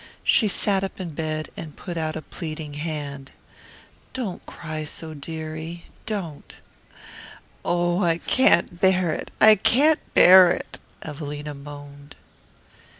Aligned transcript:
She 0.23 0.47
sat 0.47 0.83
up 0.83 0.99
in 0.99 1.13
bed 1.13 1.51
and 1.55 1.75
put 1.75 1.95
out 1.95 2.15
a 2.15 2.23
pleading 2.23 2.73
hand. 2.73 3.29
"Don't 4.13 4.43
cry 4.47 4.83
so, 4.83 5.13
dearie. 5.13 5.85
Don't." 6.07 6.55
"Oh, 7.63 8.01
I 8.01 8.17
can't 8.17 8.79
bear 8.81 9.11
it, 9.13 9.29
I 9.39 9.53
can't 9.53 9.99
bear 10.15 10.49
it," 10.49 10.79
Evelina 11.03 11.53
moaned. 11.53 12.15